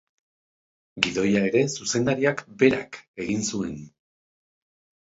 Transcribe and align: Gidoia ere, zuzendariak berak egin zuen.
Gidoia 1.07 1.43
ere, 1.51 1.63
zuzendariak 1.81 2.43
berak 2.65 3.01
egin 3.27 3.47
zuen. 3.53 3.79